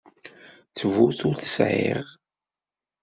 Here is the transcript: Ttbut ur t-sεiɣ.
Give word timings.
Ttbut 0.69 1.19
ur 1.27 1.35
t-sεiɣ. 1.37 2.05